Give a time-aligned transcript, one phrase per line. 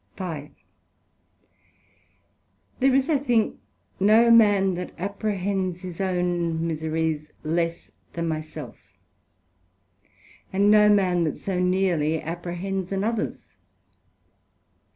[0.17, 0.51] SECT.5
[2.79, 3.59] There is, I think,
[3.99, 8.77] no man that apprehends his own miseries less than my self,
[10.51, 13.53] and no man that so neerly apprehends anothers.